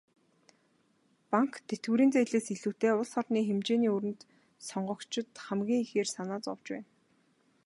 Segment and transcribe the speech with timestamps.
[1.31, 4.21] Банк, тэтгэврийн зээлээс илүүтэй улс орны хэмжээний өрөнд
[4.67, 6.87] сонгогчид хамгийн ихээр санаа зовж байна.